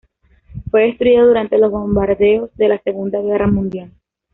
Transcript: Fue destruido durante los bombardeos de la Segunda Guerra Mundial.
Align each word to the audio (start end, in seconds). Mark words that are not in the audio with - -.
Fue 0.71 0.85
destruido 0.87 1.27
durante 1.27 1.59
los 1.59 1.69
bombardeos 1.69 2.49
de 2.55 2.67
la 2.69 2.79
Segunda 2.81 3.21
Guerra 3.21 3.45
Mundial. 3.45 3.91